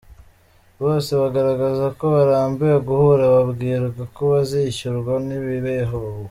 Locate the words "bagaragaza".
1.21-1.85